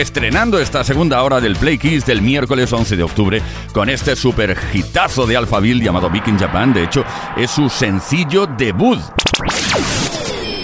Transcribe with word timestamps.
estrenando 0.00 0.58
esta 0.58 0.84
segunda 0.84 1.22
hora 1.22 1.40
del 1.40 1.56
Play 1.56 1.78
Kiss 1.78 2.06
del 2.06 2.22
miércoles 2.22 2.72
11 2.72 2.96
de 2.96 3.02
octubre 3.02 3.42
con 3.72 3.88
este 3.88 4.14
super 4.14 4.56
hitazo 4.72 5.26
de 5.26 5.36
Alphaville 5.36 5.84
llamado 5.84 6.08
Viking 6.08 6.38
Japan. 6.38 6.72
De 6.72 6.84
hecho, 6.84 7.04
es 7.36 7.50
su 7.50 7.68
sencillo 7.68 8.46
debut. 8.46 9.00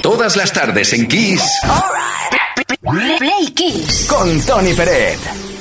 Todas 0.02 0.36
las 0.36 0.52
tardes 0.52 0.92
en 0.92 1.08
Kiss. 1.08 1.42
Play 3.18 3.52
Kiss. 3.54 4.06
Con 4.08 4.40
Tony 4.42 4.74
Peret. 4.74 5.53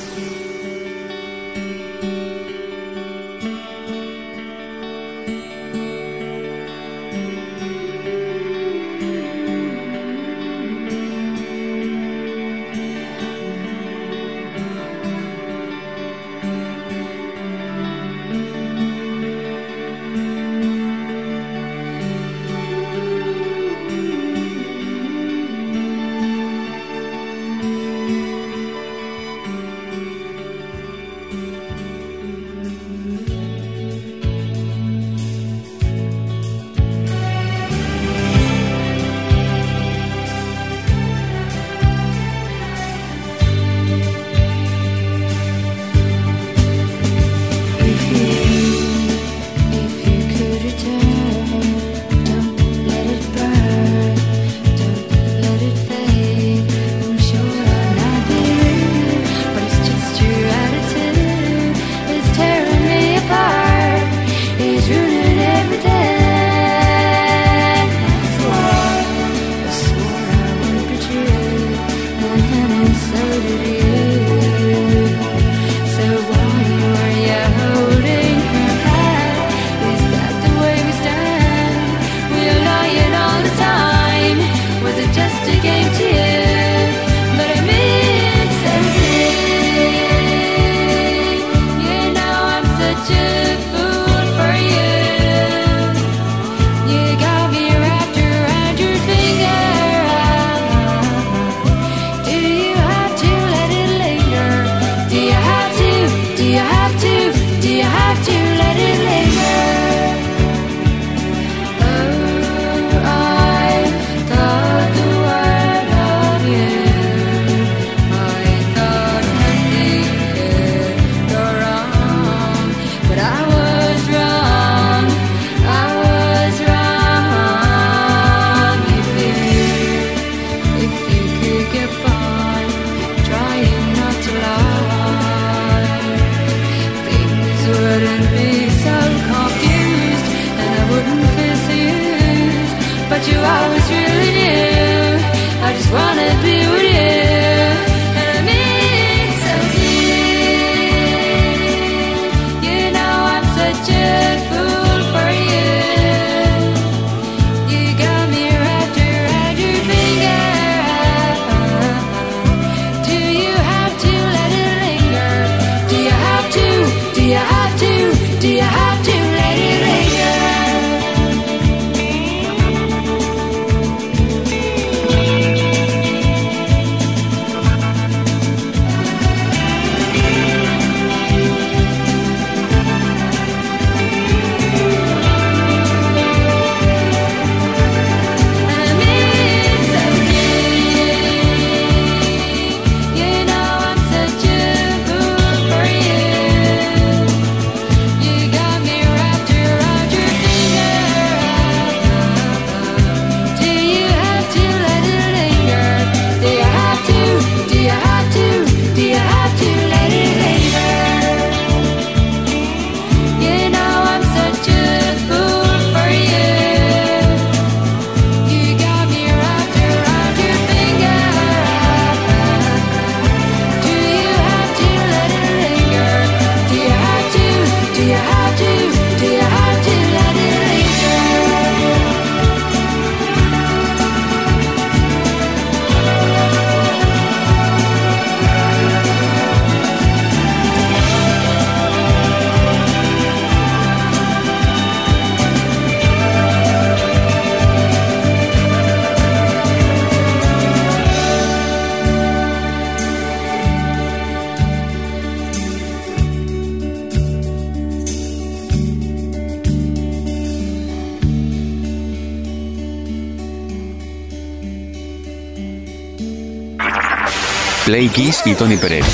Play 267.93 268.09
Kiss 268.09 268.41
y 268.47 268.55
Tony 268.55 268.75
Pérez. 268.75 269.05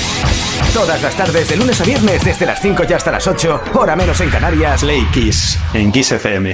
Todas 0.74 1.02
las 1.02 1.14
tardes, 1.14 1.50
de 1.50 1.58
lunes 1.58 1.82
a 1.82 1.84
viernes, 1.84 2.24
desde 2.24 2.46
las 2.46 2.62
5 2.62 2.84
y 2.90 2.94
hasta 2.94 3.12
las 3.12 3.28
8, 3.28 3.62
hora 3.74 3.94
menos 3.94 4.22
en 4.22 4.30
Canarias. 4.30 4.80
Play 4.80 5.06
Kiss, 5.12 5.60
en 5.74 5.92
Kiss 5.92 6.14
FM 6.14 6.54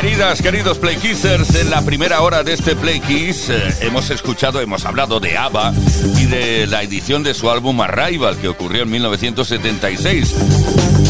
Queridas, 0.00 0.40
queridos 0.40 0.78
Play 0.78 0.94
Kissers, 0.98 1.52
en 1.56 1.68
la 1.68 1.82
primera 1.82 2.20
hora 2.20 2.44
de 2.44 2.52
este 2.52 2.76
Play 2.76 3.00
Kiss 3.00 3.48
eh, 3.50 3.74
hemos 3.80 4.10
escuchado, 4.10 4.60
hemos 4.60 4.84
hablado 4.84 5.18
de 5.18 5.36
ABBA 5.36 5.72
y 6.16 6.26
de 6.26 6.68
la 6.68 6.84
edición 6.84 7.24
de 7.24 7.34
su 7.34 7.50
álbum 7.50 7.80
Arrival 7.80 8.36
que 8.36 8.46
ocurrió 8.46 8.84
en 8.84 8.90
1976. 8.90 10.32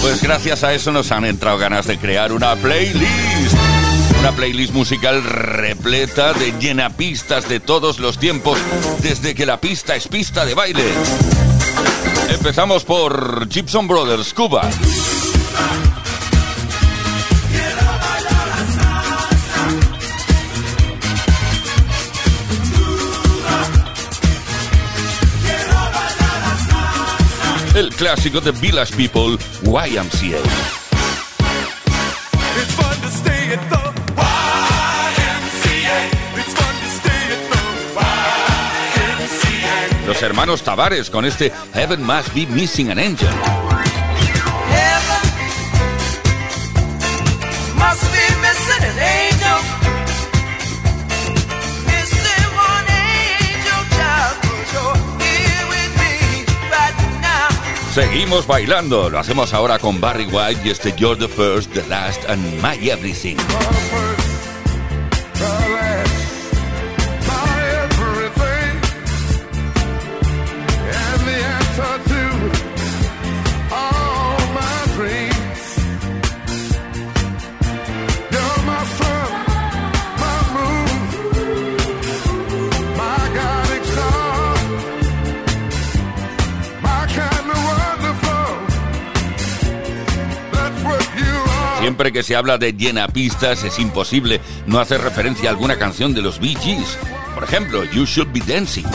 Pues 0.00 0.22
gracias 0.22 0.64
a 0.64 0.72
eso 0.72 0.92
nos 0.92 1.12
han 1.12 1.26
entrado 1.26 1.58
ganas 1.58 1.86
de 1.86 1.98
crear 1.98 2.32
una 2.32 2.56
playlist. 2.56 3.79
Una 4.20 4.32
playlist 4.32 4.72
musical 4.74 5.24
repleta 5.24 6.32
de 6.34 6.52
llenapistas 6.60 7.48
de 7.48 7.58
todos 7.58 7.98
los 7.98 8.18
tiempos, 8.18 8.58
desde 9.02 9.34
que 9.34 9.46
la 9.46 9.60
pista 9.60 9.96
es 9.96 10.06
pista 10.08 10.44
de 10.44 10.54
baile. 10.54 10.84
Empezamos 12.28 12.84
por 12.84 13.48
Gibson 13.50 13.88
Brothers, 13.88 14.32
Cuba. 14.34 14.68
el 27.74 27.90
clásico 27.94 28.40
de 28.40 28.50
Village 28.52 28.94
People, 28.94 29.38
YMCA. 29.62 30.79
Los 40.20 40.28
hermanos 40.28 40.62
Tavares 40.62 41.08
con 41.08 41.24
este 41.24 41.50
Heaven 41.72 42.04
Must 42.04 42.34
Be 42.34 42.46
Missing 42.46 42.90
an 42.90 42.98
Angel. 42.98 43.30
Seguimos 57.94 58.46
bailando, 58.46 59.08
lo 59.08 59.18
hacemos 59.18 59.54
ahora 59.54 59.78
con 59.78 60.02
Barry 60.02 60.26
White 60.26 60.60
y 60.66 60.68
este 60.68 60.92
You're 60.98 61.18
the 61.18 61.28
First, 61.28 61.72
the 61.72 61.86
Last 61.88 62.28
and 62.28 62.42
My 62.60 62.90
Everything. 62.90 63.38
Siempre 92.00 92.18
que 92.18 92.22
se 92.22 92.34
habla 92.34 92.56
de 92.56 92.72
llenapistas 92.72 93.62
es 93.62 93.78
imposible 93.78 94.40
no 94.66 94.80
hacer 94.80 95.02
referencia 95.02 95.50
a 95.50 95.52
alguna 95.52 95.76
canción 95.76 96.14
de 96.14 96.22
los 96.22 96.40
Bee 96.40 96.54
Gees. 96.54 96.96
Por 97.34 97.44
ejemplo, 97.44 97.84
You 97.84 98.06
Should 98.06 98.32
Be 98.32 98.40
Dancing. 98.40 98.86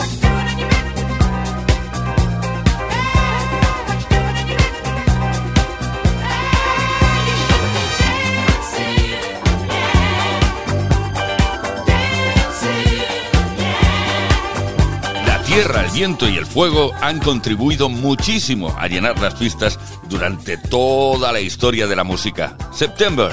Tierra, 15.56 15.86
el 15.86 15.90
viento 15.90 16.28
y 16.28 16.36
el 16.36 16.44
fuego 16.44 16.92
han 17.00 17.18
contribuido 17.18 17.88
muchísimo 17.88 18.76
a 18.78 18.88
llenar 18.88 19.18
las 19.18 19.36
pistas 19.36 19.78
durante 20.06 20.58
toda 20.58 21.32
la 21.32 21.40
historia 21.40 21.86
de 21.86 21.96
la 21.96 22.04
música. 22.04 22.58
September. 22.74 23.30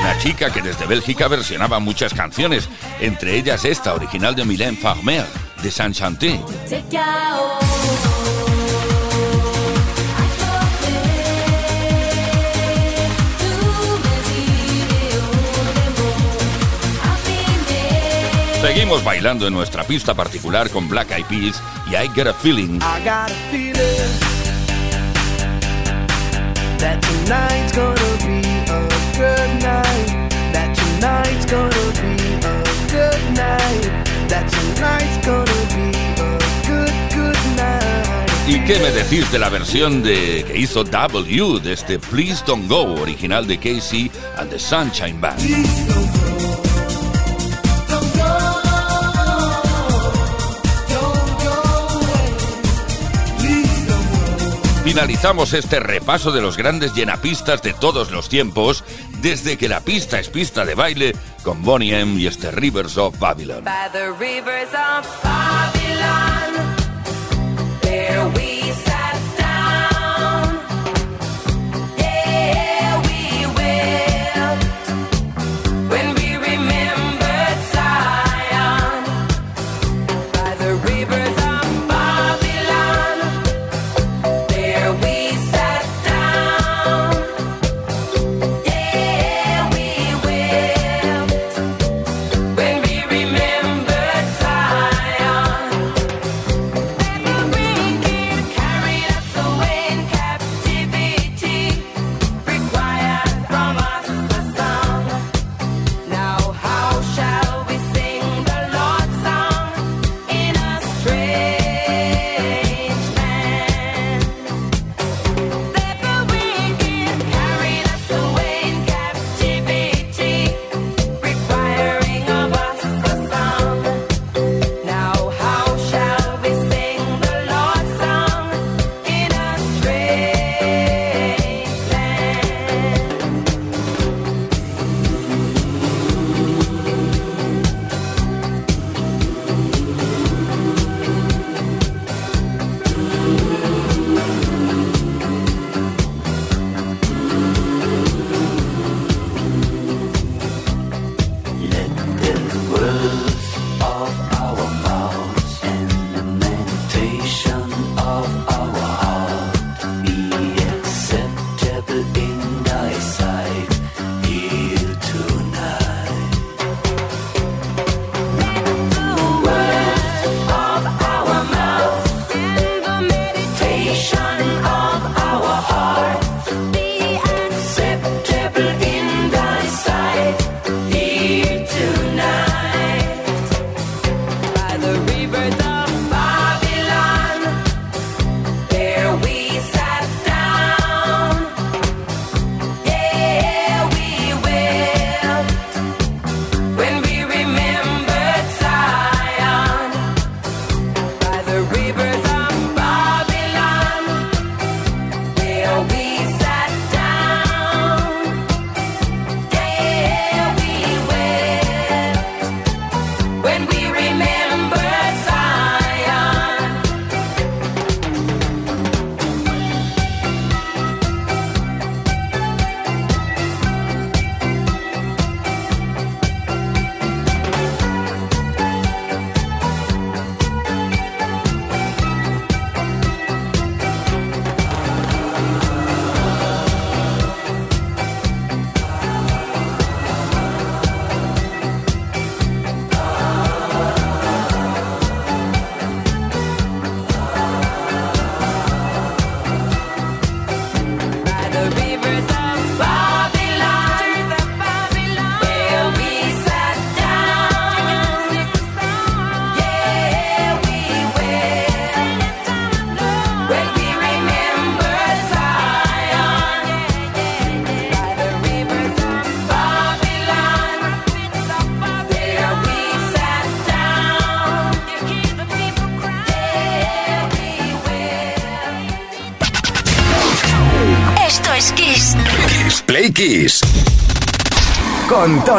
Una 0.00 0.18
chica 0.18 0.52
que 0.52 0.60
desde 0.60 0.84
Bélgica 0.84 1.28
versionaba 1.28 1.78
muchas 1.78 2.12
canciones, 2.12 2.68
entre 3.00 3.38
ellas 3.38 3.64
esta 3.64 3.94
original 3.94 4.34
de 4.34 4.44
Mylène 4.44 4.76
Farmer 4.76 5.49
de 5.62 5.70
Saint 5.70 5.94
Chanté. 5.94 6.40
Seguimos 18.60 19.02
bailando 19.02 19.46
en 19.46 19.54
nuestra 19.54 19.84
pista 19.84 20.14
particular 20.14 20.68
con 20.70 20.88
Black 20.88 21.10
Eyed 21.12 21.24
Peas 21.26 21.62
y 21.90 21.96
I 21.96 22.08
Get 22.14 22.26
a 22.26 22.34
Feeling. 22.34 22.76
I 22.76 23.02
got 23.04 23.30
a 23.30 23.34
feeling 23.50 23.72
that 26.78 27.00
tonight's 27.00 27.72
gonna 27.72 28.16
be 28.26 28.40
a 28.70 28.88
good 29.16 29.62
night. 29.62 30.30
That 30.52 30.74
tonight's 30.76 31.46
gonna 31.46 31.92
be 32.02 32.16
a 32.46 32.62
good 32.90 33.34
night. 33.34 34.09
¿Y 38.46 38.60
qué 38.64 38.78
me 38.78 38.90
decís 38.90 39.30
de 39.30 39.38
la 39.38 39.48
versión 39.48 40.02
de 40.02 40.44
que 40.46 40.58
hizo 40.58 40.84
W 40.84 41.60
de 41.60 41.72
este 41.72 41.98
Please 41.98 42.42
Don't 42.46 42.68
Go, 42.68 42.94
original 43.00 43.46
de 43.46 43.58
Casey 43.58 44.10
and 44.36 44.50
the 44.50 44.58
Sunshine 44.58 45.20
Band? 45.20 45.99
Finalizamos 54.90 55.52
este 55.52 55.78
repaso 55.78 56.32
de 56.32 56.40
los 56.40 56.56
grandes 56.56 56.94
llenapistas 56.94 57.62
de 57.62 57.72
todos 57.72 58.10
los 58.10 58.28
tiempos, 58.28 58.82
desde 59.22 59.56
que 59.56 59.68
la 59.68 59.82
pista 59.82 60.18
es 60.18 60.28
pista 60.28 60.64
de 60.64 60.74
baile, 60.74 61.14
con 61.44 61.62
Bonnie 61.62 61.96
M 61.96 62.20
y 62.20 62.26
este 62.26 62.50
Rivers 62.50 62.98
of 62.98 63.16
Babylon. 63.20 63.62
Play 64.18 64.40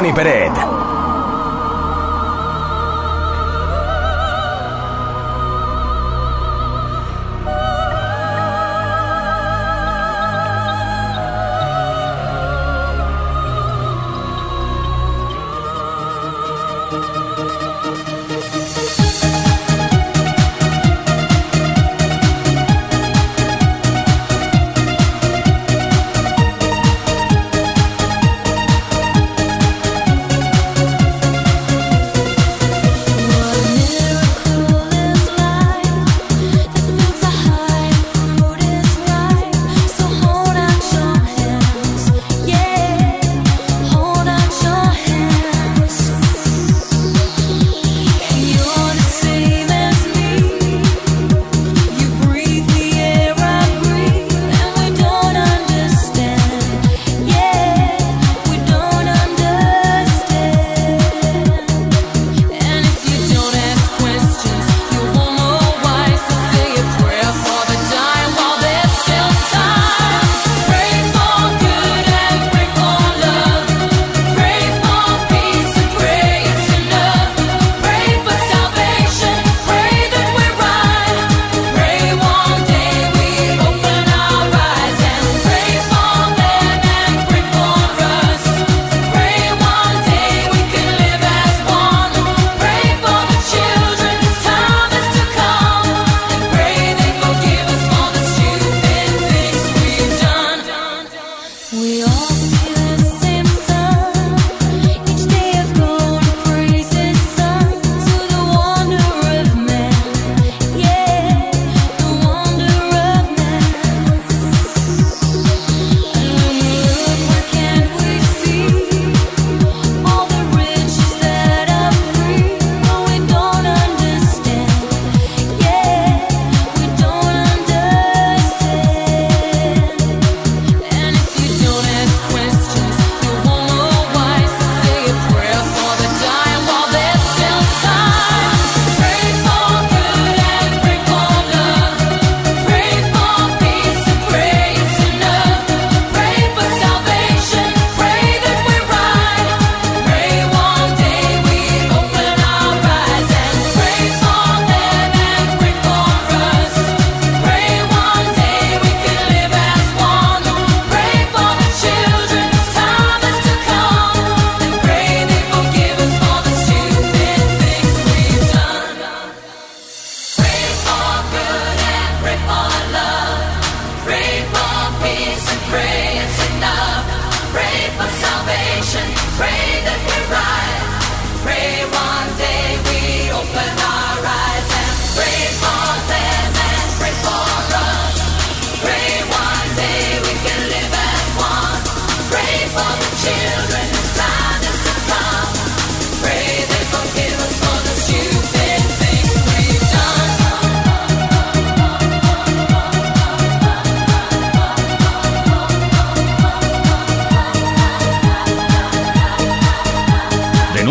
Con 0.01 0.09
Tony 0.09 0.40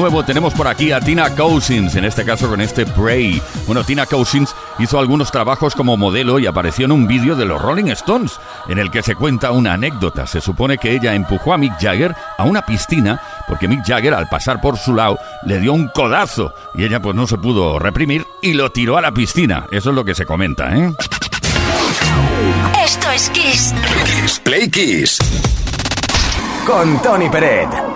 Peret. 0.09 0.27
tenemos 0.27 0.55
por 0.55 0.67
aquí 0.67 0.93
a 0.93 1.01
Tina 1.01 1.35
Cousins, 1.35 1.95
en 1.95 2.05
este 2.05 2.25
caso 2.25 2.49
con 2.49 2.61
este 2.61 2.87
Pray. 2.87 3.41
Bueno, 3.67 3.85
Tina 3.85 4.07
Cousins 4.07 4.55
hizo 4.79 4.99
algunos 4.99 5.31
trabajos 5.31 5.75
como 5.75 5.97
modelo 5.97 6.39
y 6.39 6.47
apareció 6.47 6.87
en 6.87 6.93
un 6.93 7.07
vídeo 7.07 7.37
de 7.37 7.45
los 7.45 7.61
Rolling 7.61 7.89
Stones, 7.89 8.39
en 8.69 8.79
el 8.79 8.91
que 8.91 9.03
se 9.03 9.15
cuenta 9.15 9.51
una 9.51 9.75
anécdota. 9.75 10.27
Se 10.27 10.41
supone 10.41 10.79
que 10.79 10.93
ella 10.93 11.15
empujó 11.15 11.53
a 11.53 11.59
Mick 11.59 11.79
Jagger 11.81 12.15
a 12.39 12.45
una 12.45 12.63
piscina 12.63 13.21
porque 13.47 13.69
Mick 13.69 13.85
Jagger 13.87 14.15
al 14.15 14.29
pasar 14.29 14.61
por 14.61 14.79
su 14.79 14.95
lado 14.95 15.19
le 15.45 15.59
dio 15.61 15.73
un 15.73 15.89
codazo 15.89 16.55
y 16.75 16.85
ella 16.85 17.01
pues 17.01 17.15
no 17.15 17.27
se 17.27 17.37
pudo 17.37 17.79
reprimir 17.79 18.27
y 18.41 18.55
lo 18.55 18.71
tiró 18.71 18.97
a 18.97 19.01
la 19.01 19.13
piscina. 19.13 19.67
Eso 19.71 19.91
es 19.91 19.97
lo 19.97 20.05
que 20.05 20.15
se 20.15 20.25
comenta, 20.25 20.75
¿eh? 20.77 20.95
Esto 22.85 23.11
es 23.11 23.31
Kiss. 23.31 23.75
Kiss 24.05 24.41
Play 24.41 24.71
Kiss. 24.71 25.19
Con 26.67 27.01
Tony 27.03 27.29
Peret. 27.29 27.90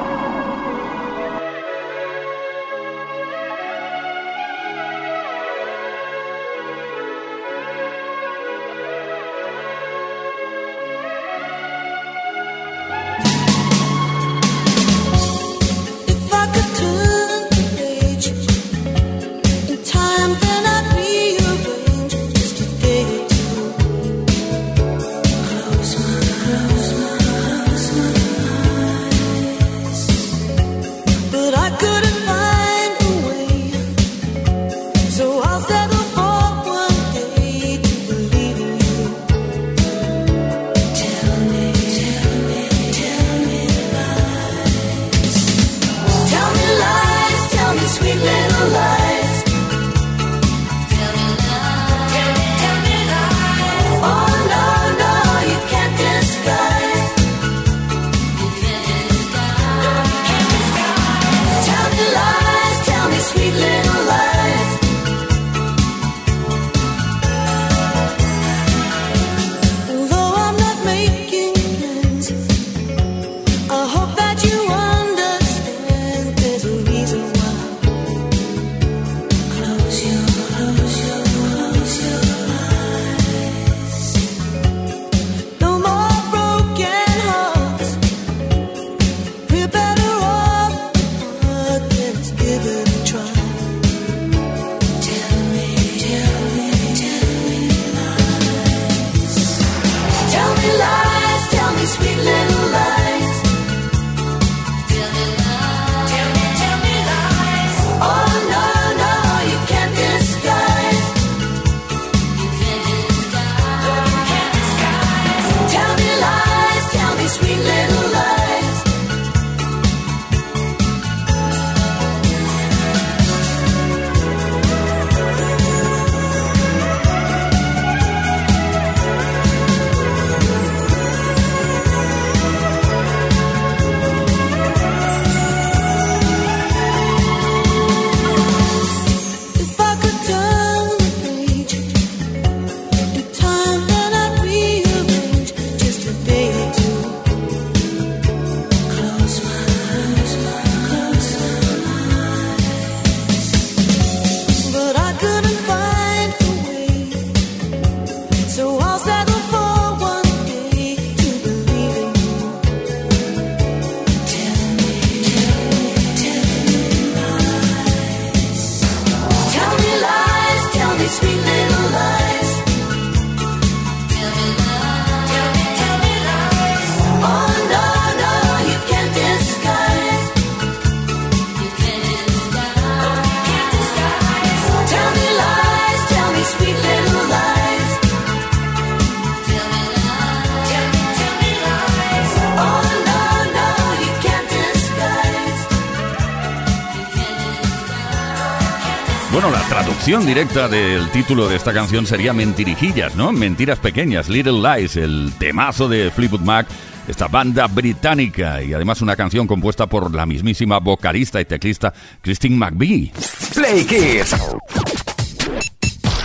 Directa 200.34 200.66
del 200.66 201.08
título 201.10 201.48
de 201.48 201.54
esta 201.54 201.72
canción 201.72 202.06
sería 202.06 202.32
Mentirijillas, 202.32 203.14
¿no? 203.14 203.30
Mentiras 203.30 203.78
pequeñas, 203.78 204.28
Little 204.28 204.60
Lies, 204.60 204.96
el 204.96 205.32
temazo 205.38 205.88
de 205.88 206.10
Fleetwood 206.10 206.40
Mac, 206.40 206.66
esta 207.06 207.28
banda 207.28 207.68
británica 207.68 208.60
y 208.60 208.74
además 208.74 209.00
una 209.00 209.14
canción 209.14 209.46
compuesta 209.46 209.86
por 209.86 210.12
la 210.12 210.26
mismísima 210.26 210.80
vocalista 210.80 211.40
y 211.40 211.44
teclista 211.44 211.94
Christine 212.20 212.56
McVie. 212.56 213.12
Play 213.54 213.84
Kids 213.84 214.34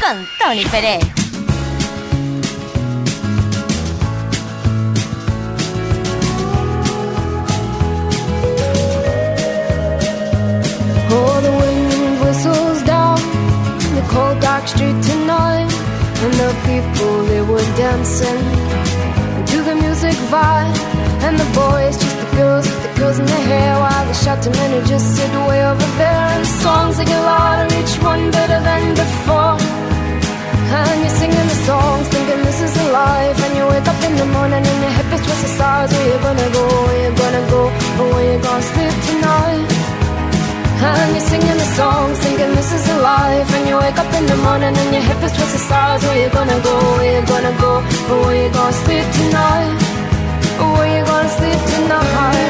con 0.01 0.27
Tony 0.39 0.65
Pérez. 0.65 1.18
Street 14.69 14.97
tonight 15.01 15.71
And 16.23 16.33
the 16.43 16.51
people 16.69 17.13
they 17.31 17.41
were 17.41 17.67
dancing. 17.83 18.41
To 19.51 19.57
the 19.69 19.75
music 19.75 20.17
vibe 20.29 20.77
And 21.25 21.35
the 21.41 21.49
boys, 21.57 21.95
just 21.97 22.17
the 22.21 22.29
girls 22.37 22.65
with 22.69 22.81
the 22.85 22.93
girls 22.99 23.17
in 23.21 23.25
their 23.25 23.45
hair 23.51 23.73
While 23.83 24.05
the 24.09 24.13
shouting 24.23 24.53
men 24.59 24.69
who 24.75 24.81
just 24.93 25.07
sit 25.15 25.31
way 25.49 25.59
over 25.71 25.89
there. 26.01 26.25
And 26.33 26.43
the 26.45 26.53
songs 26.65 26.93
they 26.97 27.05
get 27.05 27.21
louder, 27.31 27.67
each 27.79 27.95
one 28.11 28.23
better 28.37 28.59
than 28.69 28.83
before. 29.03 29.57
And 30.79 30.97
you're 31.01 31.17
singing 31.21 31.47
the 31.53 31.59
songs, 31.69 32.05
thinking 32.13 32.41
this 32.45 32.59
is 32.67 32.73
a 32.83 32.85
life. 33.01 33.37
And 33.45 33.51
you 33.57 33.65
wake 33.73 33.87
up 33.93 33.99
in 34.07 34.13
the 34.21 34.27
morning 34.37 34.63
and 34.71 34.79
your 34.85 34.93
hip 34.97 35.09
is 35.15 35.21
twisted 35.25 35.53
sides. 35.59 35.91
Where 35.93 36.07
you 36.11 36.17
gonna 36.27 36.49
go, 36.57 36.63
where 36.85 36.99
you 37.03 37.11
gonna 37.23 37.43
go? 37.55 37.61
Or 37.99 38.05
where 38.13 38.25
you 38.31 38.37
gonna 38.47 38.69
sleep 38.71 38.95
tonight 39.09 39.88
life. 43.09 43.49
And 43.55 43.63
you 43.69 43.75
wake 43.83 43.99
up 44.03 44.11
in 44.19 44.25
the 44.31 44.37
morning 44.47 44.73
and 44.81 44.89
your 44.95 45.05
hip 45.09 45.21
is 45.27 45.33
twisted 45.37 45.63
sides. 45.69 46.01
Where 46.05 46.19
you 46.23 46.29
gonna 46.37 46.59
go? 46.69 46.75
Where 46.97 47.11
you 47.15 47.21
gonna 47.33 47.53
go? 47.65 47.71
Where 48.23 48.37
you 48.41 48.49
gonna 48.57 48.81
sleep 48.83 49.07
tonight? 49.19 49.71
Where 50.75 50.89
you 50.95 51.03
gonna 51.11 51.37
sleep 51.37 51.61
tonight? 51.73 52.47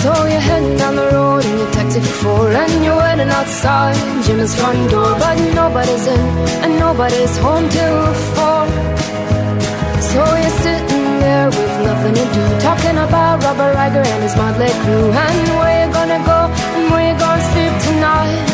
So 0.00 0.10
you're 0.32 0.46
heading 0.50 0.76
down 0.82 0.94
the 1.00 1.06
road 1.16 1.42
in 1.48 1.54
your 1.60 1.70
taxi 1.76 2.00
for 2.20 2.42
And 2.62 2.84
you're 2.84 3.00
waiting 3.04 3.32
outside 3.38 3.96
Jimmy's 4.24 4.54
front 4.58 4.82
door 4.92 5.12
But 5.22 5.36
nobody's 5.60 6.06
in 6.14 6.24
and 6.64 6.72
nobody's 6.86 7.34
home 7.44 7.66
till 7.74 8.00
four 8.34 8.64
so 10.14 10.22
you're 10.42 10.58
sitting 10.62 10.93
there 11.34 11.50
with 11.50 11.74
nothing 11.88 12.14
to 12.20 12.26
do, 12.36 12.44
talking 12.68 12.96
about 13.06 13.42
Robert 13.46 13.72
Riger 13.78 14.04
and 14.14 14.20
his 14.26 14.34
motley 14.40 14.72
crew, 14.82 15.06
and 15.24 15.40
where 15.58 15.74
you 15.80 15.88
gonna 15.98 16.20
go 16.32 16.40
and 16.76 16.84
where 16.92 17.04
you 17.08 17.14
gonna 17.24 17.50
sleep 17.50 17.74
tonight. 17.88 18.46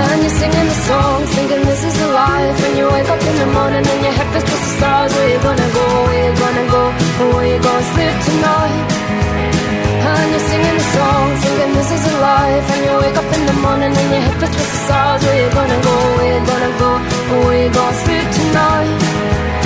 And 0.00 0.18
you're 0.24 0.36
singing 0.42 0.68
the 0.72 0.78
songs, 0.90 1.28
thinking 1.36 1.62
this 1.70 1.82
is 1.88 1.96
a 2.06 2.08
life. 2.22 2.58
And 2.66 2.74
you 2.78 2.86
wake 2.94 3.10
up 3.14 3.22
in 3.30 3.36
the 3.42 3.48
morning 3.58 3.84
and 3.92 4.00
your 4.06 4.14
head 4.18 4.28
feels 4.32 4.46
just 4.50 4.62
the 4.66 4.72
stars. 4.78 5.10
Where 5.16 5.28
you 5.32 5.40
gonna 5.48 5.70
go? 5.78 5.86
Where 6.06 6.22
you 6.26 6.34
gonna 6.44 6.66
go? 6.76 6.82
And 7.20 7.28
where 7.34 7.48
you 7.52 7.58
gonna 7.68 7.92
sleep 7.92 8.16
tonight? 8.28 8.86
And 10.10 10.26
you're 10.32 10.46
singing 10.50 10.76
the 10.80 10.86
songs, 10.96 11.38
thinking 11.44 11.72
this 11.78 11.90
is 11.96 12.04
a 12.12 12.14
life. 12.30 12.66
And 12.74 12.80
you 12.86 12.94
wake 13.04 13.18
up 13.22 13.28
in 13.36 13.42
the 13.50 13.56
morning 13.64 13.92
and 14.02 14.08
your 14.14 14.22
head 14.26 14.36
feels 14.40 14.54
just 14.58 14.70
the 14.74 14.80
stars. 14.86 15.20
Where 15.24 15.38
you 15.42 15.50
gonna 15.58 15.80
go? 15.88 15.96
Where 16.16 16.30
you 16.34 16.42
gonna 16.52 16.72
go? 16.84 16.90
And 17.30 17.38
where 17.46 17.58
you 17.64 17.70
gonna 17.78 18.02
sleep 18.04 18.26
tonight? 18.38 19.45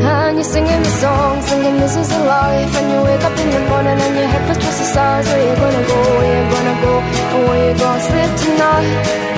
and 0.00 0.36
you're 0.36 0.44
singing 0.44 0.82
the 0.82 0.92
song, 1.02 1.42
singing 1.42 1.76
this 1.80 1.96
is 1.96 2.10
a 2.12 2.24
life. 2.24 2.74
And 2.76 2.92
you 2.92 3.02
wake 3.02 3.22
up 3.22 3.36
in 3.38 3.50
the 3.50 3.60
morning 3.70 3.98
and 3.98 4.14
your 4.16 4.26
head 4.26 4.44
feels 4.46 4.58
twice 4.58 4.78
the 4.78 4.84
size 4.84 5.26
Where 5.26 5.42
you 5.48 5.54
gonna 5.56 5.86
go, 5.86 6.00
where 6.18 6.34
you 6.36 6.50
gonna 6.54 6.76
go 6.82 6.94
And 7.34 7.48
where 7.48 7.72
you 7.72 7.78
gonna 7.78 8.00
sleep 8.00 8.32
tonight 8.42 9.37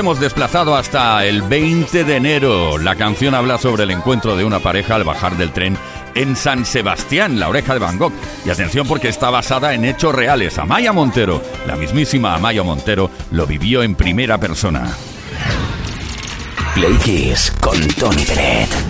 hemos 0.00 0.18
desplazado 0.18 0.76
hasta 0.76 1.26
el 1.26 1.42
20 1.42 2.04
de 2.04 2.16
enero. 2.16 2.78
La 2.78 2.96
canción 2.96 3.34
habla 3.34 3.58
sobre 3.58 3.84
el 3.84 3.90
encuentro 3.90 4.34
de 4.34 4.44
una 4.44 4.58
pareja 4.58 4.94
al 4.94 5.04
bajar 5.04 5.36
del 5.36 5.52
tren 5.52 5.76
en 6.14 6.36
San 6.36 6.64
Sebastián, 6.64 7.38
la 7.38 7.50
oreja 7.50 7.74
de 7.74 7.80
Van 7.80 7.98
Gogh. 7.98 8.12
Y 8.46 8.50
atención 8.50 8.88
porque 8.88 9.08
está 9.08 9.28
basada 9.28 9.74
en 9.74 9.84
hechos 9.84 10.14
reales. 10.14 10.58
Amaya 10.58 10.94
Montero, 10.94 11.42
la 11.66 11.76
mismísima 11.76 12.34
Amaya 12.34 12.62
Montero, 12.62 13.10
lo 13.30 13.46
vivió 13.46 13.82
en 13.82 13.94
primera 13.94 14.38
persona. 14.38 14.90
Play 16.74 16.94
Kiss 17.04 17.52
con 17.60 17.78
Tony 17.88 18.24
Peret. 18.24 18.89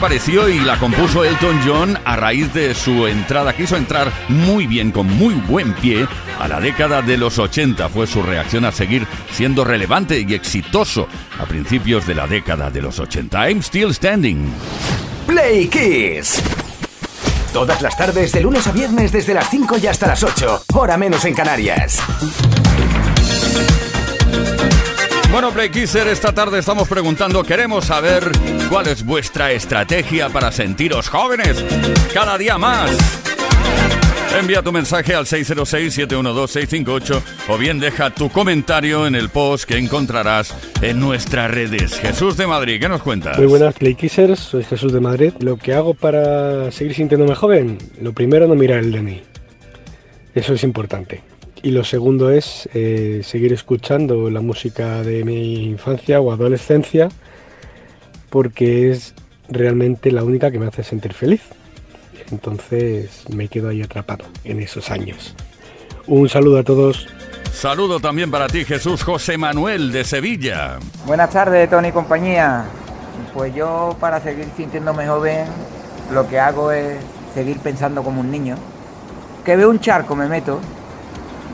apareció 0.00 0.48
y 0.48 0.60
la 0.60 0.78
compuso 0.78 1.26
Elton 1.26 1.60
John 1.62 1.98
a 2.06 2.16
raíz 2.16 2.54
de 2.54 2.74
su 2.74 3.06
entrada. 3.06 3.52
Quiso 3.52 3.76
entrar 3.76 4.10
muy 4.30 4.66
bien, 4.66 4.92
con 4.92 5.06
muy 5.06 5.34
buen 5.34 5.74
pie, 5.74 6.08
a 6.38 6.48
la 6.48 6.58
década 6.58 7.02
de 7.02 7.18
los 7.18 7.38
80. 7.38 7.86
Fue 7.90 8.06
su 8.06 8.22
reacción 8.22 8.64
a 8.64 8.72
seguir 8.72 9.06
siendo 9.30 9.62
relevante 9.62 10.24
y 10.26 10.32
exitoso 10.32 11.06
a 11.38 11.44
principios 11.44 12.06
de 12.06 12.14
la 12.14 12.26
década 12.26 12.70
de 12.70 12.80
los 12.80 12.98
80. 12.98 13.50
I'm 13.50 13.58
still 13.58 13.92
standing. 13.92 14.50
Play 15.26 15.68
Kiss. 15.68 16.42
Todas 17.52 17.82
las 17.82 17.94
tardes, 17.94 18.32
de 18.32 18.40
lunes 18.40 18.66
a 18.68 18.72
viernes, 18.72 19.12
desde 19.12 19.34
las 19.34 19.50
5 19.50 19.76
y 19.82 19.86
hasta 19.86 20.06
las 20.06 20.22
8. 20.22 20.62
Hora 20.72 20.96
menos 20.96 21.26
en 21.26 21.34
Canarias. 21.34 22.00
Bueno, 25.30 25.52
Play 25.52 25.68
Kisser, 25.68 26.08
esta 26.08 26.32
tarde 26.32 26.58
estamos 26.58 26.88
preguntando, 26.88 27.44
queremos 27.44 27.84
saber 27.84 28.32
cuál 28.70 28.86
es 28.86 29.04
vuestra 29.04 29.50
estrategia 29.50 30.28
para 30.28 30.52
sentiros 30.52 31.08
jóvenes 31.08 31.62
cada 32.14 32.38
día 32.38 32.56
más. 32.56 32.92
Envía 34.38 34.62
tu 34.62 34.70
mensaje 34.70 35.12
al 35.12 35.26
606-712-658 35.26 37.20
o 37.48 37.58
bien 37.58 37.80
deja 37.80 38.14
tu 38.14 38.30
comentario 38.30 39.08
en 39.08 39.16
el 39.16 39.28
post 39.28 39.64
que 39.64 39.76
encontrarás 39.76 40.54
en 40.82 41.00
nuestras 41.00 41.50
redes. 41.50 41.94
Jesús 41.98 42.36
de 42.36 42.46
Madrid, 42.46 42.78
¿qué 42.80 42.88
nos 42.88 43.02
cuentas? 43.02 43.36
Muy 43.38 43.48
buenas 43.48 43.74
Playkissers, 43.74 44.38
soy 44.38 44.62
Jesús 44.62 44.92
de 44.92 45.00
Madrid. 45.00 45.32
Lo 45.40 45.56
que 45.56 45.74
hago 45.74 45.94
para 45.94 46.70
seguir 46.70 46.94
sintiéndome 46.94 47.34
joven, 47.34 47.76
lo 48.00 48.12
primero 48.12 48.46
no 48.46 48.54
mirar 48.54 48.78
el 48.78 48.92
DNI. 48.92 49.20
Eso 50.36 50.54
es 50.54 50.62
importante. 50.62 51.22
Y 51.64 51.72
lo 51.72 51.82
segundo 51.82 52.30
es 52.30 52.68
eh, 52.72 53.22
seguir 53.24 53.52
escuchando 53.52 54.30
la 54.30 54.40
música 54.40 55.02
de 55.02 55.24
mi 55.24 55.64
infancia 55.64 56.20
o 56.20 56.30
adolescencia 56.30 57.08
porque 58.30 58.90
es 58.90 59.14
realmente 59.48 60.10
la 60.12 60.24
única 60.24 60.50
que 60.50 60.58
me 60.58 60.66
hace 60.66 60.82
sentir 60.82 61.12
feliz. 61.12 61.42
Entonces 62.30 63.24
me 63.34 63.48
quedo 63.48 63.68
ahí 63.68 63.82
atrapado 63.82 64.24
en 64.44 64.60
esos 64.60 64.90
años. 64.90 65.34
Un 66.06 66.28
saludo 66.28 66.58
a 66.58 66.62
todos. 66.62 67.08
Saludo 67.52 68.00
también 68.00 68.30
para 68.30 68.46
ti, 68.46 68.64
Jesús 68.64 69.02
José 69.02 69.36
Manuel 69.36 69.92
de 69.92 70.04
Sevilla. 70.04 70.78
Buenas 71.04 71.30
tardes, 71.30 71.68
Tony 71.68 71.88
y 71.88 71.92
compañía. 71.92 72.64
Pues 73.34 73.54
yo 73.54 73.96
para 74.00 74.20
seguir 74.20 74.46
sintiéndome 74.56 75.06
joven, 75.06 75.44
lo 76.12 76.28
que 76.28 76.38
hago 76.38 76.72
es 76.72 76.96
seguir 77.34 77.58
pensando 77.58 78.02
como 78.02 78.20
un 78.20 78.30
niño. 78.30 78.56
Que 79.44 79.56
veo 79.56 79.68
un 79.68 79.80
charco 79.80 80.14
me 80.14 80.26
meto, 80.26 80.60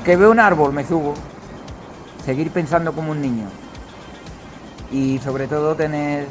que 0.05 0.17
veo 0.17 0.31
un 0.31 0.41
árbol 0.41 0.73
me 0.73 0.85
subo. 0.85 1.15
Seguir 2.25 2.51
pensando 2.51 2.93
como 2.93 3.13
un 3.13 3.21
niño. 3.21 3.47
Y 4.93 5.19
sobre 5.19 5.47
todo 5.49 5.75
tener 5.75 6.27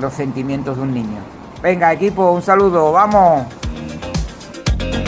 los 0.00 0.14
sentimientos 0.14 0.76
de 0.76 0.82
un 0.82 0.94
niño. 0.94 1.18
Venga, 1.62 1.92
equipo, 1.92 2.32
un 2.32 2.42
saludo, 2.42 2.92
vamos. 2.92 3.46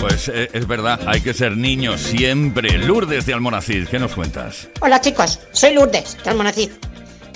Pues 0.00 0.28
eh, 0.28 0.50
es 0.52 0.66
verdad, 0.66 1.00
hay 1.06 1.20
que 1.20 1.32
ser 1.32 1.56
niño 1.56 1.96
siempre. 1.96 2.76
Lourdes 2.76 3.24
de 3.24 3.34
Almonacid, 3.34 3.88
¿qué 3.88 3.98
nos 3.98 4.14
cuentas? 4.14 4.68
Hola 4.80 5.00
chicos, 5.00 5.40
soy 5.52 5.74
Lourdes, 5.74 6.18
de 6.22 6.30
Almonacid. 6.30 6.70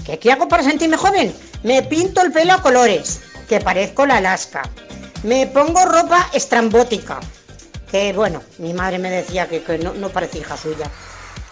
¿Qué, 0.04 0.18
¿Qué 0.18 0.32
hago 0.32 0.48
para 0.48 0.62
sentirme 0.62 0.96
joven? 0.96 1.34
Me 1.62 1.82
pinto 1.82 2.22
el 2.22 2.32
pelo 2.32 2.52
a 2.52 2.62
colores, 2.62 3.22
que 3.48 3.60
parezco 3.60 4.04
la 4.04 4.18
Alaska. 4.18 4.62
Me 5.22 5.46
pongo 5.46 5.84
ropa 5.84 6.28
estrambótica, 6.34 7.20
que 7.90 8.12
bueno, 8.12 8.42
mi 8.58 8.74
madre 8.74 8.98
me 8.98 9.10
decía 9.10 9.48
que, 9.48 9.62
que 9.62 9.78
no, 9.78 9.94
no 9.94 10.10
parecía 10.10 10.42
hija 10.42 10.56
suya. 10.56 10.90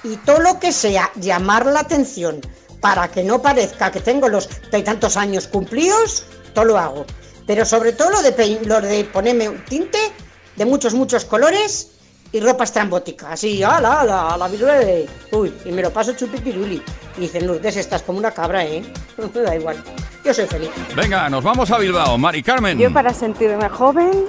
Y 0.03 0.17
todo 0.19 0.41
lo 0.41 0.61
que 0.61 0.71
sea 0.73 1.11
llamar 1.15 1.65
la 1.65 1.81
atención 1.81 2.41
para 2.85 3.09
que 3.09 3.25
no 3.25 3.41
parezca 3.41 3.91
que 3.91 4.01
tengo 4.01 4.29
los 4.29 4.47
tantos 4.85 5.17
años 5.17 5.49
cumplidos, 5.49 6.27
todo 6.53 6.67
lo 6.67 6.77
hago. 6.77 7.07
Pero 7.47 7.65
sobre 7.65 7.93
todo 7.93 8.11
lo 8.11 8.21
de, 8.21 8.61
lo 8.67 8.79
de 8.83 9.05
ponerme 9.07 9.49
un 9.49 9.65
tinte 9.65 9.99
de 10.55 10.67
muchos, 10.67 10.93
muchos 10.93 11.25
colores 11.25 11.93
y 12.31 12.41
ropa 12.41 12.65
estrambótica. 12.65 13.33
Así, 13.33 13.63
ala, 13.63 14.03
ala, 14.03 14.35
a 14.35 14.37
la 14.37 14.49
virule. 14.49 15.07
Uy, 15.33 15.55
y 15.65 15.73
me 15.73 15.81
lo 15.81 15.91
paso 15.91 16.13
chupipiruli. 16.13 16.83
Y 17.17 17.21
dicen, 17.23 17.47
Lourdes, 17.47 17.79
estás 17.79 18.03
como 18.03 18.19
una 18.19 18.33
cabra, 18.33 18.67
¿eh? 18.67 18.83
da 19.35 19.57
igual. 19.57 19.83
Yo 20.23 20.35
soy 20.35 20.45
feliz. 20.47 20.69
Venga, 20.95 21.31
nos 21.31 21.43
vamos 21.43 21.71
a 21.71 21.79
Bilbao. 21.79 22.19
Mari 22.19 22.43
Carmen. 22.43 22.79
Yo 22.79 22.93
para 22.93 23.15
sentirme 23.15 23.67
joven, 23.71 24.27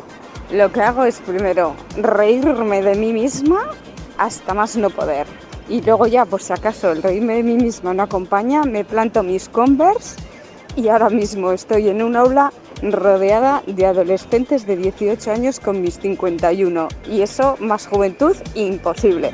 lo 0.52 0.72
que 0.72 0.80
hago 0.80 1.04
es 1.04 1.20
primero 1.20 1.76
reírme 1.98 2.82
de 2.82 2.96
mí 2.96 3.12
misma 3.12 3.72
hasta 4.18 4.54
más 4.54 4.78
no 4.78 4.90
poder. 4.90 5.28
Y 5.70 5.82
luego 5.82 6.08
ya, 6.08 6.26
por 6.26 6.42
si 6.42 6.54
acaso 6.54 6.92
el 6.92 7.02
reírme 7.02 7.36
de 7.36 7.44
mí 7.44 7.56
misma 7.56 7.94
no 7.94 8.04
acompaña, 8.04 8.64
me 8.64 8.86
planto 8.86 9.24
mis 9.24 9.50
Converse 9.50 10.16
y 10.76 10.90
ahora 10.90 11.10
mismo 11.10 11.52
estoy 11.52 11.90
en 11.90 12.02
un 12.02 12.16
aula 12.16 12.52
rodeada 12.82 13.64
de 13.66 13.86
adolescentes 13.86 14.68
de 14.68 14.78
18 14.78 15.32
años 15.32 15.60
con 15.60 15.82
mis 15.82 16.00
51. 16.00 16.88
Y 17.10 17.22
eso, 17.22 17.56
más 17.60 17.88
juventud, 17.88 18.36
imposible. 18.54 19.32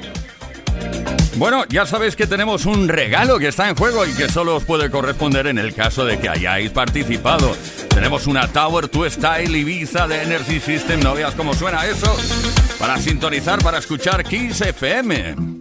Bueno, 1.37 1.63
ya 1.69 1.85
sabéis 1.85 2.15
que 2.15 2.27
tenemos 2.27 2.65
un 2.65 2.87
regalo 2.87 3.39
que 3.39 3.47
está 3.47 3.69
en 3.69 3.75
juego 3.75 4.05
y 4.05 4.13
que 4.13 4.29
solo 4.29 4.57
os 4.57 4.65
puede 4.65 4.91
corresponder 4.91 5.47
en 5.47 5.57
el 5.57 5.73
caso 5.73 6.05
de 6.05 6.19
que 6.19 6.29
hayáis 6.29 6.71
participado. 6.71 7.55
Tenemos 7.89 8.27
una 8.27 8.47
Tower 8.47 8.87
to 8.89 9.09
Style 9.09 9.57
Ibiza 9.57 10.07
de 10.07 10.21
Energy 10.23 10.59
System, 10.59 10.99
no 10.99 11.15
veas 11.15 11.33
cómo 11.33 11.53
suena 11.53 11.85
eso, 11.85 12.15
para 12.77 12.97
sintonizar, 12.97 13.63
para 13.63 13.79
escuchar 13.79 14.23
Kiss 14.23 14.61
FM. 14.61 15.60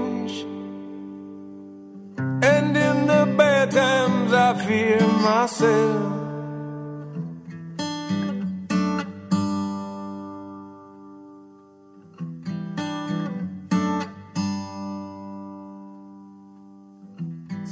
I 4.51 4.53
fear 4.65 4.99
myself. 4.99 6.11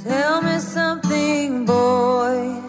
Tell 0.02 0.40
me 0.40 0.58
something, 0.58 1.66
boy. 1.66 2.62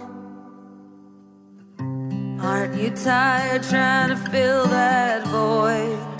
Aren't 2.41 2.76
you 2.76 2.89
tired 2.89 3.64
trying 3.64 4.09
to 4.09 4.18
fill 4.30 4.66
that 4.68 5.26
void? 5.28 6.18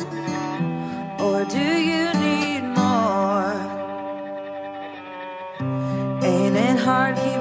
Or 1.20 1.44
do 1.44 1.60
you 1.60 2.14
need 2.26 2.62
more? 2.62 3.52
Ain't 6.24 6.56
it 6.56 6.80
hard 6.80 7.18
keeping 7.18 7.41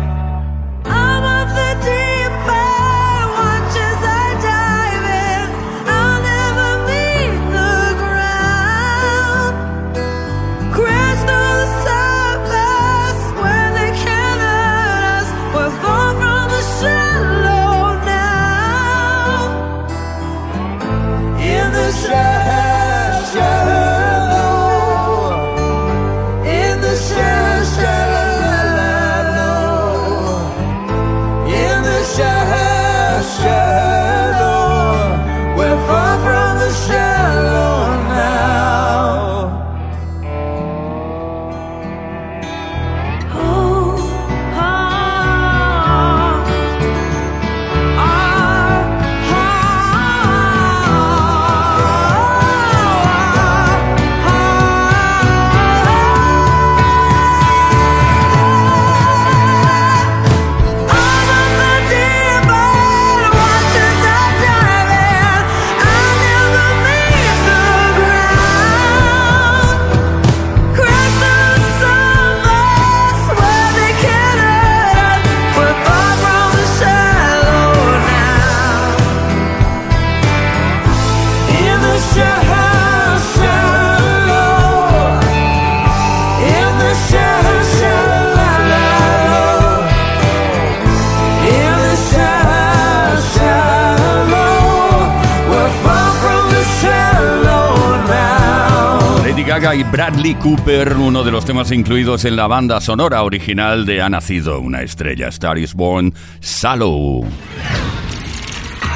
Y 99.63 99.83
Bradley 99.83 100.33
Cooper, 100.33 100.97
uno 100.97 101.23
de 101.23 101.29
los 101.29 101.45
temas 101.45 101.71
incluidos 101.71 102.25
en 102.25 102.35
la 102.35 102.47
banda 102.47 102.81
sonora 102.81 103.21
original 103.21 103.85
de 103.85 104.01
Ha 104.01 104.09
nacido 104.09 104.59
una 104.59 104.81
estrella, 104.81 105.27
Star 105.27 105.59
is 105.59 105.75
Born, 105.75 106.15
Sallow. 106.39 107.23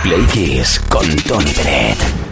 Play 0.02 0.24
Kiss 0.34 0.82
con 0.90 1.06
Tony 1.18 1.54
Bennett. 1.56 2.25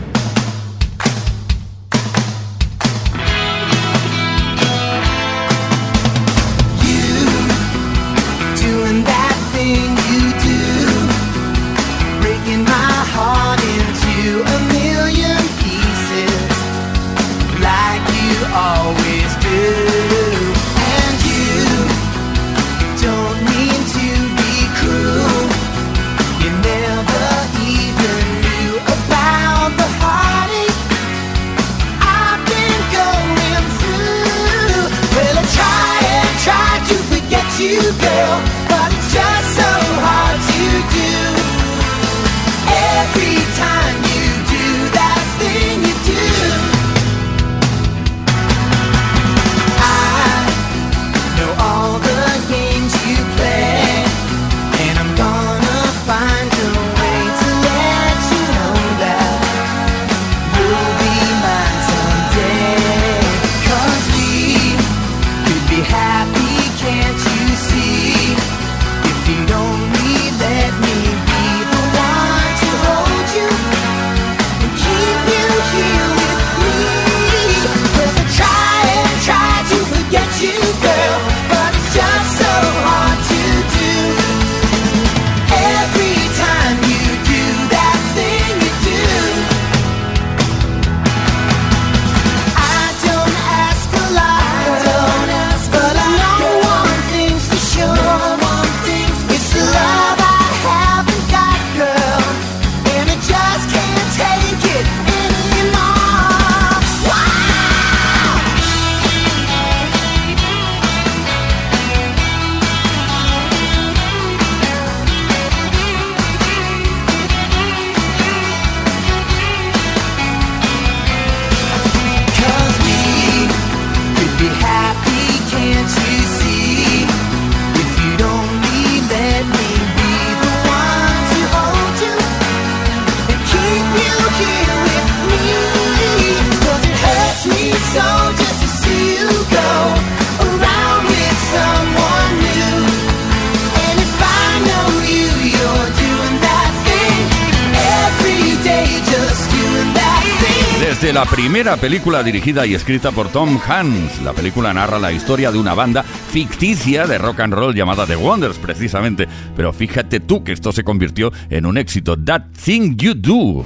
la 151.14 151.26
primera 151.26 151.78
película 151.78 152.24
dirigida 152.24 152.66
y 152.66 152.74
escrita 152.74 153.11
por 153.11 153.30
Tom 153.30 153.59
Hanks. 153.68 154.22
La 154.24 154.34
película 154.34 154.74
narra 154.74 154.97
la 154.97 155.11
historia 155.11 155.51
de 155.51 155.59
una 155.59 155.76
banda 155.76 156.01
ficticia 156.01 157.05
de 157.05 157.20
rock 157.20 157.41
and 157.41 157.53
roll 157.53 157.76
llamada 157.76 158.07
The 158.07 158.16
Wonders, 158.16 158.57
precisamente. 158.57 159.28
Pero 159.55 159.72
fíjate 159.72 160.20
tú 160.20 160.43
que 160.43 160.53
esto 160.53 160.72
se 160.72 160.84
convirtió 160.84 161.32
en 161.51 161.68
un 161.68 161.78
éxito. 161.78 162.18
That 162.18 162.45
Thing 162.64 162.95
You 162.97 163.14
Do. 163.14 163.64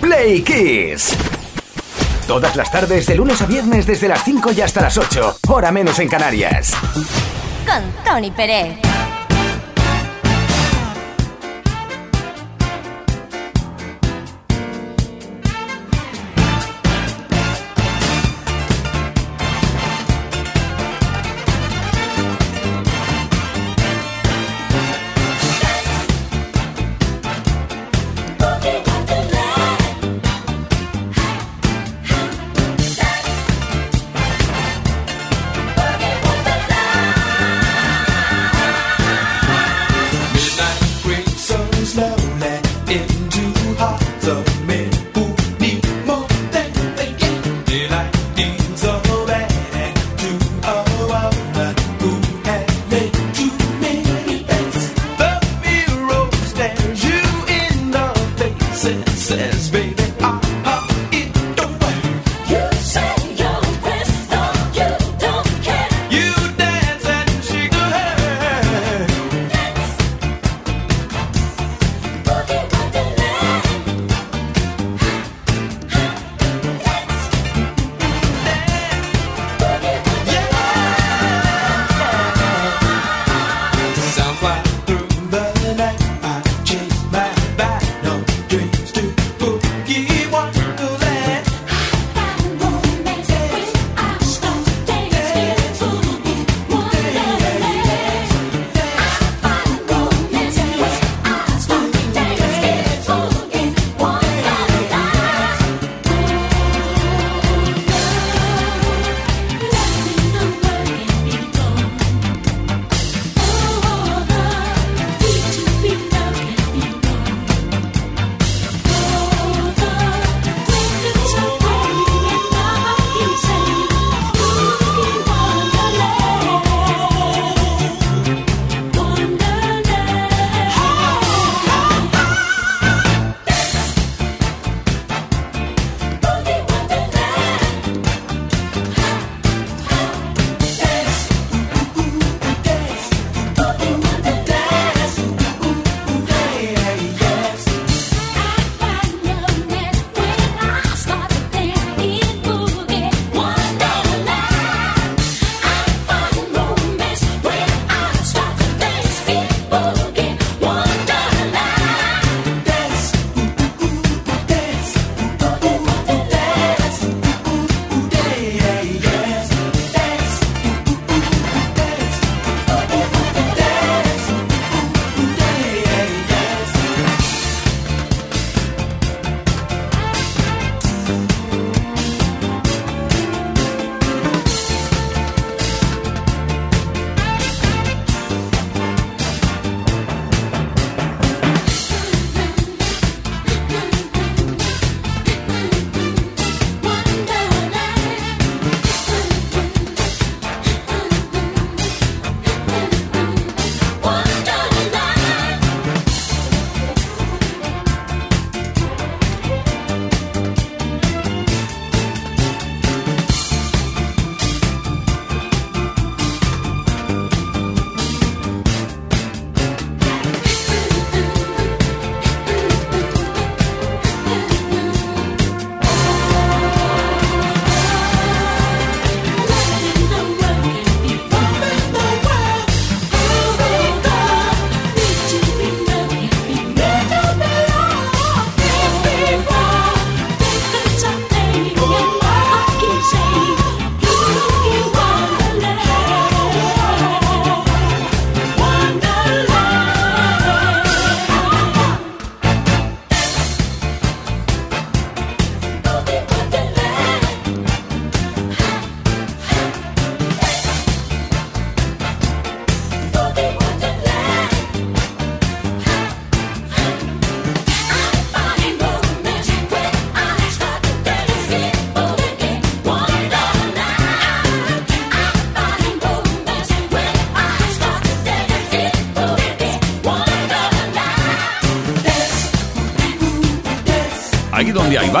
Play 0.00 0.42
Kiss. 0.42 1.16
Todas 2.28 2.54
las 2.54 2.70
tardes, 2.70 3.06
de 3.06 3.16
lunes 3.16 3.42
a 3.42 3.46
viernes, 3.46 3.86
desde 3.86 4.06
las 4.06 4.22
5 4.24 4.52
y 4.52 4.60
hasta 4.60 4.82
las 4.82 4.96
8, 4.96 5.38
hora 5.48 5.72
menos 5.72 5.98
en 5.98 6.08
Canarias. 6.08 6.72
Con 7.66 7.82
Tony 8.04 8.30
Pérez. 8.30 8.89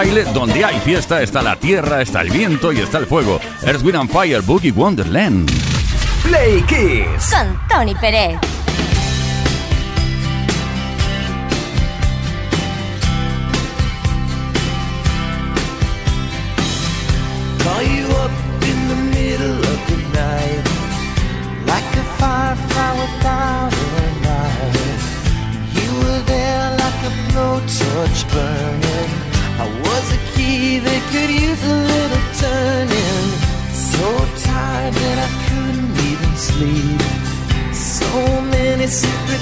baile, 0.00 0.24
donde 0.32 0.64
hay 0.64 0.80
fiesta 0.80 1.20
está 1.20 1.42
la 1.42 1.56
tierra, 1.56 2.00
está 2.00 2.22
el 2.22 2.30
viento 2.30 2.72
y 2.72 2.78
está 2.78 2.96
el 2.96 3.06
fuego. 3.06 3.38
Earth, 3.62 3.82
Wind 3.82 3.96
and 3.96 4.10
Fire, 4.10 4.40
Boogie 4.40 4.72
Wonderland. 4.72 5.50
Play 6.22 6.62
Kiss. 6.62 7.30
Con 7.30 7.60
Tony 7.68 7.94
Pérez. 7.94 8.38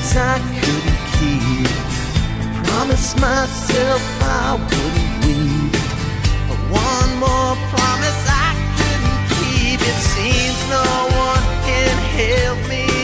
nights 0.09 0.17
I 0.17 0.39
couldn't 0.61 1.01
keep. 1.19 1.69
I 2.41 2.63
promised 2.65 3.21
myself 3.21 4.03
I 4.23 4.55
wouldn't 4.55 5.25
weep. 5.25 5.73
But 6.49 6.61
one 6.71 7.11
more 7.19 7.55
promise 7.73 8.23
I 8.27 8.55
couldn't 8.79 9.23
keep. 9.37 9.81
It 9.81 9.99
seems 10.15 10.59
no 10.71 10.85
one 11.17 11.45
can 11.65 11.97
help 12.17 12.69
me. 12.69 12.98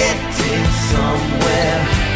get 0.00 0.16
to 0.32 0.72
somewhere. 0.88 2.09